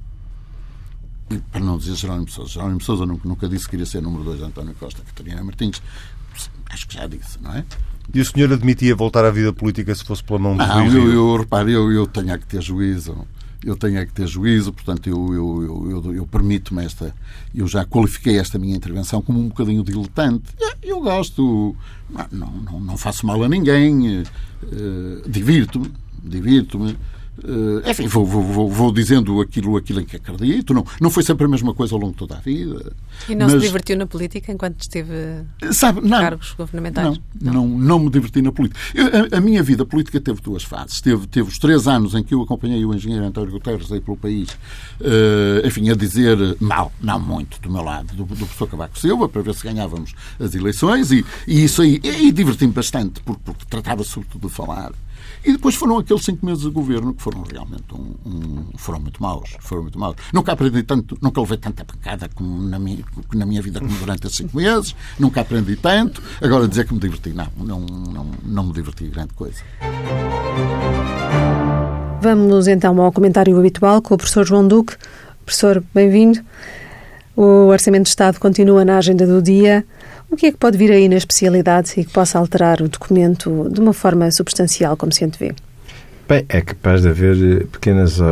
[1.31, 4.23] e para não dizer Jerónimo Sousa, Jerónimo Sousa nunca, nunca disse que queria ser número
[4.25, 5.03] 2 de António Costa.
[5.03, 5.83] Catarina Martins,
[6.71, 7.65] acho que já disse, não é?
[8.13, 11.13] E o senhor admitia voltar à vida política se fosse pela mão do Não, eu,
[11.13, 13.27] eu, repare, eu, eu tenho que ter juízo
[13.65, 17.15] eu tenho é que ter juízo, portanto, eu, eu, eu, eu permito-me esta.
[17.55, 20.45] Eu já qualifiquei esta minha intervenção como um bocadinho diletante.
[20.83, 21.75] Eu gosto,
[22.31, 25.91] não, não, não faço mal a ninguém, uh, divirto-me,
[26.23, 26.97] divirto-me.
[27.43, 30.73] Uh, enfim, vou, vou, vou, dizendo aquilo, aquilo em que acredito.
[30.73, 32.93] Não, não foi sempre a mesma coisa ao longo de toda a vida.
[33.29, 37.19] E não mas, se divertiu na política enquanto esteve sabe, não, cargos governamentais?
[37.41, 38.81] Não, não, não, não me diverti na política.
[38.95, 41.01] Eu, a, a, minha vida política teve duas fases.
[41.01, 44.17] Teve, teve os três anos em que eu acompanhei o engenheiro António Guterres aí pelo
[44.17, 44.51] país,
[45.01, 49.29] uh, enfim, a dizer mal, não muito, do meu lado, do, do professor Cavaco Silva,
[49.29, 51.11] para ver se ganhávamos as eleições.
[51.11, 54.93] E, e isso aí, e, e diverti-me bastante, porque, porque tratava sobretudo de falar
[55.45, 59.23] e depois foram aqueles cinco meses de governo que foram realmente um, um, foram muito
[59.23, 59.57] maus.
[59.61, 60.17] Foram muito maus.
[60.33, 64.27] Nunca aprendi tanto, nunca levei tanta pancada como na minha, na minha vida como durante
[64.27, 64.95] esses cinco meses.
[65.19, 66.23] Nunca aprendi tanto.
[66.41, 69.63] Agora dizer que me diverti, não, não, não, não me diverti grande coisa.
[72.21, 74.97] Vamos então ao comentário habitual com o professor João Duque.
[75.45, 76.41] Professor, bem-vindo.
[77.37, 79.85] O Orçamento de Estado continua na agenda do dia.
[80.35, 83.69] O que é que pode vir aí na especialidade e que possa alterar o documento
[83.71, 85.55] de uma forma substancial, como se antevê?
[86.29, 88.25] Bem, é capaz de haver eh, pequenos uh,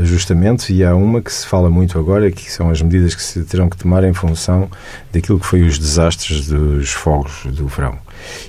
[0.00, 3.42] ajustamentos e há uma que se fala muito agora, que são as medidas que se
[3.42, 4.70] terão que tomar em função
[5.12, 7.98] daquilo que foi os desastres dos fogos do verão.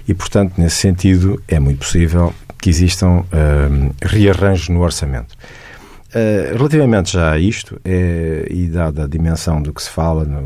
[0.08, 5.36] E, portanto, nesse sentido, é muito possível que existam uh, rearranjos no orçamento.
[6.14, 10.42] Uh, relativamente já a isto, é, e dada a dimensão do que se fala, no,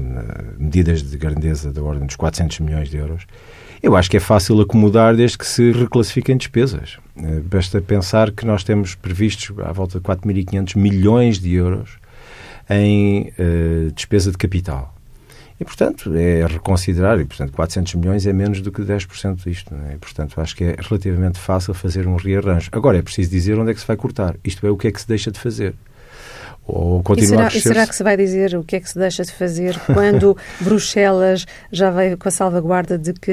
[0.58, 3.24] medidas de grandeza da ordem dos 400 milhões de euros,
[3.84, 6.98] eu acho que é fácil acomodar desde que se reclassifiquem despesas.
[7.18, 11.98] Uh, basta pensar que nós temos previstos à volta de 4.500 milhões de euros
[12.70, 14.97] em uh, despesa de capital.
[15.60, 19.74] E, portanto, é reconsiderar, e, portanto, 400 milhões é menos do que 10% disto.
[19.90, 19.96] É?
[19.96, 22.70] E, portanto, acho que é relativamente fácil fazer um rearranjo.
[22.72, 24.36] Agora, é preciso dizer onde é que se vai cortar.
[24.44, 25.74] Isto é, o que é que se deixa de fazer
[26.68, 28.90] ou continuar e será, a E será que se vai dizer o que é que
[28.90, 33.32] se deixa de fazer quando Bruxelas já veio com a salvaguarda de que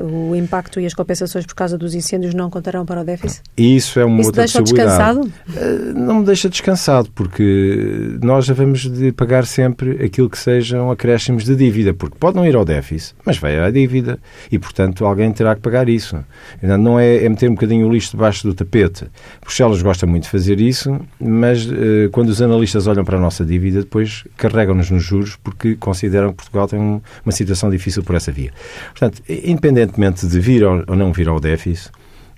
[0.00, 3.42] uh, o impacto e as compensações por causa dos incêndios não contarão para o déficit?
[3.56, 5.20] Isso é uma Isso outra deixa descansado?
[5.20, 10.90] Uh, não me deixa descansado, porque nós já vamos de pagar sempre aquilo que sejam
[10.90, 14.20] acréscimos de dívida, porque pode não ir ao déficit, mas vai à dívida
[14.52, 16.16] e, portanto, alguém terá que pagar isso.
[16.62, 19.06] Não é, é meter um bocadinho o lixo debaixo do tapete.
[19.40, 23.20] Bruxelas gosta muito de fazer isso, mas uh, quando os analistas analistas olham para a
[23.20, 28.14] nossa dívida, depois carregam-nos nos juros porque consideram que Portugal tem uma situação difícil por
[28.14, 28.52] essa via.
[28.90, 31.90] Portanto, independentemente de vir ou não vir ao déficit,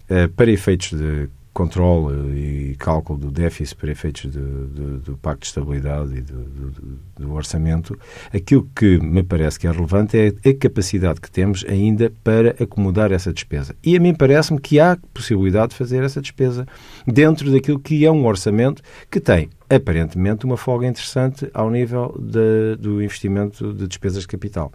[0.09, 5.47] eh, para efeitos de controle e cálculo do déficit para efeitos do, do, Pacto de
[5.49, 6.45] Estabilidade e do,
[7.19, 7.99] do, orçamento,
[8.33, 13.13] aquilo que me parece que é relevante é a capacidade que temos ainda para acomodar
[13.13, 13.75] essa despesa.
[13.83, 16.67] E a mim parece-me que há possibilidade de fazer essa despesa
[17.07, 22.77] dentro daquilo que é um orçamento que tem, aparentemente, uma folga interessante ao nível de,
[22.77, 24.73] do investimento de despesas de capital.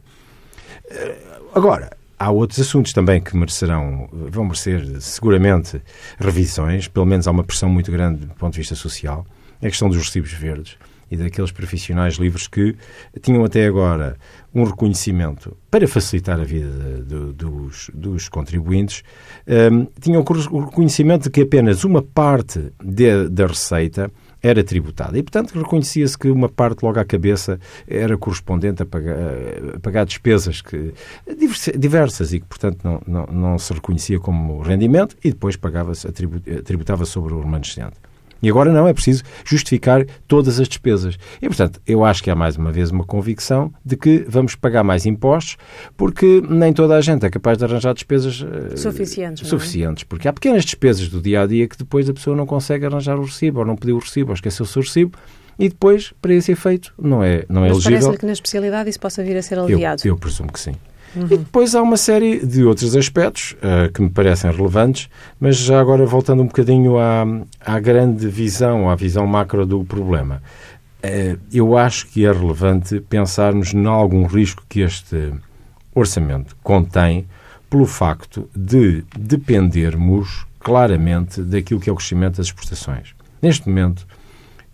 [0.90, 1.16] Eh,
[1.54, 5.82] agora, Há outros assuntos também que merecerão, vão merecer seguramente
[6.17, 9.25] revisões, pelo menos há uma pressão muito grande do ponto de vista social,
[9.62, 10.78] é a questão dos recibos verdes
[11.10, 12.75] e daqueles profissionais livres que
[13.21, 14.17] tinham até agora
[14.54, 19.04] um reconhecimento para facilitar a vida de, dos, dos, contribuintes,
[19.71, 24.12] um, tinham o reconhecimento de que apenas uma parte de, da receita
[24.46, 25.18] era tributada.
[25.18, 29.18] E, portanto, reconhecia-se que uma parte logo à cabeça era correspondente a pagar,
[29.76, 30.94] a pagar despesas que,
[31.76, 36.08] diversas e que, portanto, não, não, não se reconhecia como rendimento e depois pagava-se,
[36.64, 37.96] tributava sobre o remanescente.
[38.41, 41.17] E agora não, é preciso justificar todas as despesas.
[41.41, 44.84] E, portanto, eu acho que há mais uma vez uma convicção de que vamos pagar
[44.84, 45.58] mais impostos
[45.98, 49.45] porque nem toda a gente é capaz de arranjar despesas uh, suficientes.
[49.45, 49.50] É?
[49.50, 50.08] suficientes é?
[50.08, 53.17] Porque há pequenas despesas do dia a dia que depois a pessoa não consegue arranjar
[53.17, 55.17] o recibo, ou não pediu o recibo, ou esqueceu o seu recibo.
[55.58, 57.91] E depois, para esse efeito, não é, não é Mas elegível.
[57.91, 60.02] parece-lhe que na especialidade isso possa vir a ser aliviado?
[60.04, 60.76] Eu, eu presumo que sim.
[61.15, 61.25] Uhum.
[61.25, 65.80] E depois há uma série de outros aspectos uh, que me parecem relevantes, mas já
[65.80, 67.25] agora voltando um bocadinho à,
[67.60, 70.41] à grande visão, à visão macro do problema.
[71.04, 75.34] Uh, eu acho que é relevante pensarmos em algum risco que este
[75.93, 77.25] orçamento contém
[77.69, 83.13] pelo facto de dependermos claramente daquilo que é o crescimento das exportações.
[83.41, 84.08] Neste momento,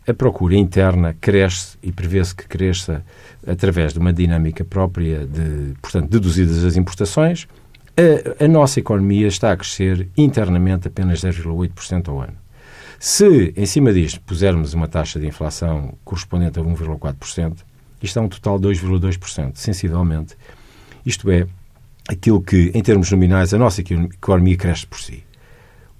[0.07, 3.03] a procura interna cresce e prevê-se que cresça
[3.45, 7.47] através de uma dinâmica própria de, portanto, deduzidas as importações.
[7.95, 12.37] A, a nossa economia está a crescer internamente apenas 10,8% ao ano.
[12.99, 17.57] Se, em cima disto, pusermos uma taxa de inflação correspondente a 1,4%,
[18.01, 20.35] isto é um total de 2,2%, sensivelmente.
[21.05, 21.47] Isto é,
[22.07, 25.23] aquilo que, em termos nominais, a nossa economia cresce por si.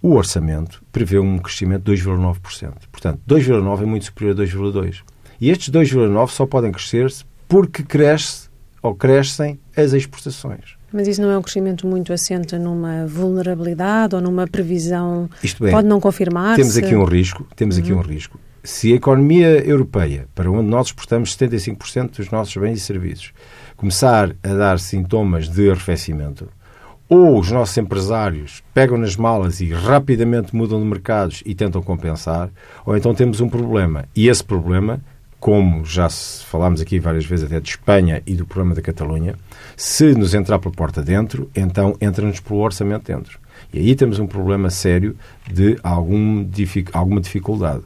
[0.02, 2.74] O orçamento prevê um crescimento de 2,9%.
[2.92, 5.02] Portanto, 2,9% é muito superior a 2,2%.
[5.40, 8.50] E estes 2,9% só podem crescer-se porque cresce
[8.82, 10.76] ou crescem as exportações.
[10.92, 15.30] Mas isso não é um crescimento muito assente numa vulnerabilidade ou numa previsão?
[15.42, 16.56] Isto é, pode não confirmar?
[16.56, 17.48] Temos aqui um risco.
[17.56, 18.00] Temos aqui uhum.
[18.00, 18.40] um risco.
[18.64, 23.32] Se a economia europeia, para onde nós exportamos 75% dos nossos bens e serviços,
[23.76, 26.48] começar a dar sintomas de arrefecimento,
[27.14, 32.50] ou os nossos empresários pegam nas malas e rapidamente mudam de mercados e tentam compensar,
[32.86, 34.06] ou então temos um problema.
[34.16, 34.98] E esse problema,
[35.38, 39.36] como já falámos aqui várias vezes até de Espanha e do problema da Catalunha,
[39.76, 43.38] se nos entrar pela porta dentro, então entra-nos pelo orçamento dentro.
[43.74, 45.14] E aí temos um problema sério
[45.52, 46.48] de algum,
[46.94, 47.84] alguma dificuldade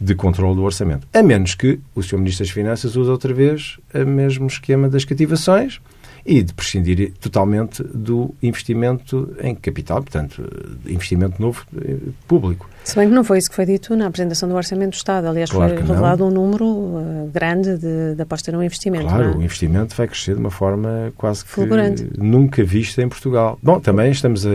[0.00, 1.06] de controle do orçamento.
[1.14, 2.18] A menos que o Sr.
[2.18, 5.80] Ministro das Finanças use outra vez o mesmo esquema das cativações,
[6.26, 10.42] e de prescindir totalmente do investimento em capital, portanto,
[10.86, 12.68] investimento novo eh, público.
[12.86, 15.26] Se bem que não foi isso que foi dito na apresentação do Orçamento do Estado.
[15.26, 16.30] Aliás, claro foi revelado não.
[16.30, 19.08] um número uh, grande de, de aposta no investimento.
[19.08, 19.36] Claro, é?
[19.36, 22.08] o investimento vai crescer de uma forma quase que Fulgurante.
[22.16, 23.58] nunca vista em Portugal.
[23.60, 24.50] Bom, também estamos a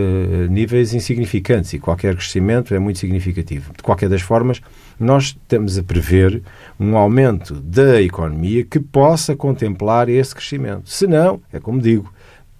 [0.48, 3.70] níveis insignificantes e qualquer crescimento é muito significativo.
[3.76, 4.62] De qualquer das formas,
[4.98, 6.40] nós estamos a prever
[6.80, 10.88] um aumento da economia que possa contemplar esse crescimento.
[10.88, 12.10] Se não, é como digo,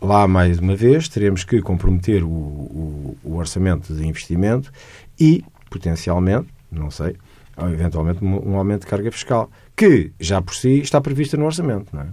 [0.02, 4.70] lá mais uma vez teremos que comprometer o, o, o orçamento de investimento
[5.18, 7.16] e, potencialmente, não sei,
[7.72, 11.94] eventualmente um, um aumento de carga fiscal, que já por si está prevista no orçamento.
[11.94, 12.06] Não é?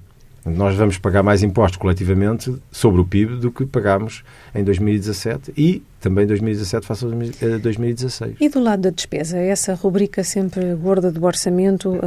[0.46, 4.24] Nós vamos pagar mais impostos coletivamente sobre o PIB do que pagámos
[4.56, 8.36] em 2017 e também 2017 face a 2016.
[8.40, 12.00] E do lado da despesa, essa rubrica sempre gorda do orçamento,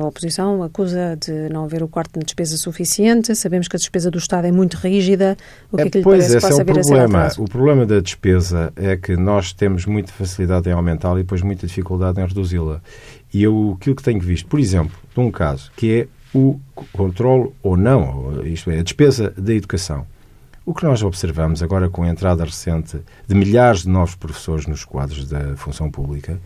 [0.00, 4.10] a oposição acusa de não haver o quarto de despesa suficiente, sabemos que a despesa
[4.10, 5.36] do Estado é muito rígida,
[5.70, 7.28] o que é, é que lhe pois, parece esse é o problema.
[7.38, 11.66] O problema da despesa é que nós temos muita facilidade em aumentá-la e depois muita
[11.66, 12.80] dificuldade em reduzi-la.
[13.34, 16.60] E eu, aquilo que tenho visto, por exemplo, num caso, que é o
[16.92, 20.06] controle ou não, isto é, a despesa da educação.
[20.64, 24.84] O que nós observamos agora com a entrada recente de milhares de novos professores nos
[24.84, 26.38] quadros da função pública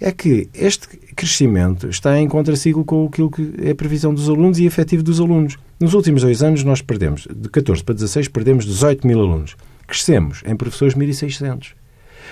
[0.00, 4.58] é que este crescimento está em contraciclo com aquilo que é a previsão dos alunos
[4.58, 5.56] e efetivo dos alunos.
[5.78, 9.56] Nos últimos dois anos nós perdemos, de 14 para 16, perdemos 18 mil alunos.
[9.86, 11.79] Crescemos em professores 1.600.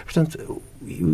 [0.05, 0.61] Portanto,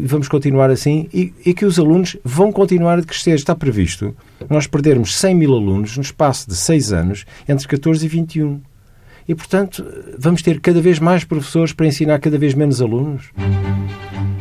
[0.06, 3.34] vamos continuar assim e, e, que os alunos vão continuar a crescer.
[3.34, 4.14] Está previsto
[4.48, 8.60] nós perdermos 100 mil alunos no espaço de 6 anos, entre 14 e 21.
[9.26, 9.84] E, portanto,
[10.18, 13.30] vamos ter cada vez mais professores para ensinar cada vez menos alunos.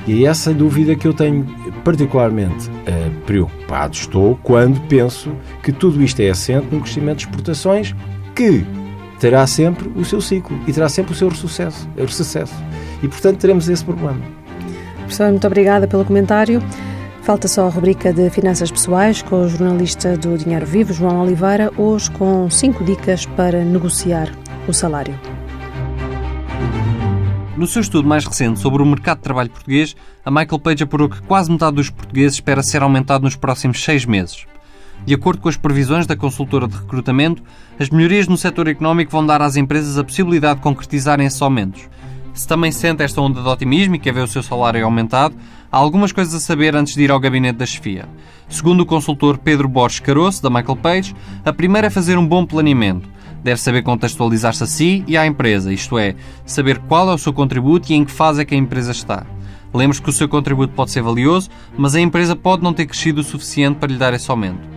[0.06, 1.46] E é essa dúvida que eu tenho
[1.86, 5.34] particularmente uh, preocupado estou quando penso
[5.64, 7.96] que tudo isto é assente num crescimento de exportações
[8.36, 8.66] que
[9.24, 12.54] terá sempre o seu ciclo e terá sempre o seu sucesso, o sucesso.
[13.02, 14.20] E, portanto, teremos esse problema.
[14.98, 16.62] Professor, muito obrigada pelo comentário.
[17.22, 21.72] Falta só a rubrica de finanças pessoais com o jornalista do Dinheiro Vivo, João Oliveira,
[21.78, 24.30] hoje com cinco dicas para negociar
[24.68, 25.18] o salário.
[27.56, 29.96] No seu estudo mais recente sobre o mercado de trabalho português,
[30.26, 34.04] a Michael Page apurou que quase metade dos portugueses espera ser aumentado nos próximos seis
[34.04, 34.46] meses.
[35.06, 37.44] De acordo com as previsões da consultora de recrutamento,
[37.78, 41.90] as melhorias no setor económico vão dar às empresas a possibilidade de concretizarem esses aumentos.
[42.34, 45.36] Se também sente esta onda de otimismo e quer ver o seu salário aumentado,
[45.72, 48.08] há algumas coisas a saber antes de ir ao gabinete da chefia.
[48.48, 52.46] Segundo o consultor Pedro Borges Caroço, da Michael Page, a primeira é fazer um bom
[52.46, 53.10] planeamento.
[53.44, 57.34] Deve saber contextualizar-se a si e à empresa, isto é, saber qual é o seu
[57.34, 59.26] contributo e em que fase é que a empresa está.
[59.74, 63.22] Lembre-se que o seu contributo pode ser valioso, mas a empresa pode não ter crescido
[63.22, 64.73] o suficiente para lhe dar esse aumento.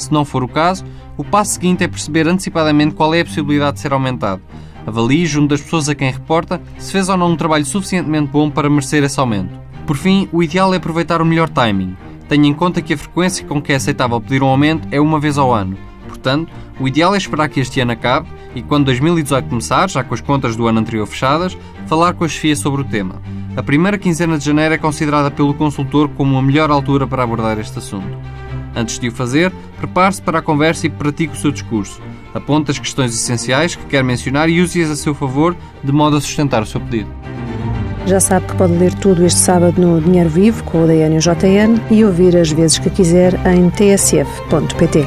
[0.00, 0.82] Se não for o caso,
[1.18, 4.40] o passo seguinte é perceber antecipadamente qual é a possibilidade de ser aumentado.
[4.86, 8.50] Avalie, junto das pessoas a quem reporta, se fez ou não um trabalho suficientemente bom
[8.50, 9.54] para merecer esse aumento.
[9.86, 11.94] Por fim, o ideal é aproveitar o melhor timing.
[12.30, 15.20] Tenha em conta que a frequência com que é aceitável pedir um aumento é uma
[15.20, 15.76] vez ao ano.
[16.08, 20.14] Portanto, o ideal é esperar que este ano acabe e, quando 2018 começar, já com
[20.14, 23.20] as contas do ano anterior fechadas, falar com a chefia sobre o tema.
[23.54, 27.58] A primeira quinzena de janeiro é considerada pelo consultor como a melhor altura para abordar
[27.58, 28.16] este assunto.
[28.74, 32.00] Antes de o fazer, prepare-se para a conversa e pratique o seu discurso.
[32.32, 36.20] Aponte as questões essenciais que quer mencionar e use-as a seu favor, de modo a
[36.20, 37.10] sustentar o seu pedido.
[38.06, 41.18] Já sabe que pode ler tudo este sábado no Dinheiro Vivo com o DN e
[41.18, 45.06] o JN e ouvir as vezes que quiser em tsf.pt.